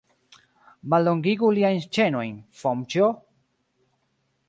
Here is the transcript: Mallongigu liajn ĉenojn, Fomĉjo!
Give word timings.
Mallongigu 0.93 1.51
liajn 1.59 1.85
ĉenojn, 1.99 2.35
Fomĉjo! 2.63 3.15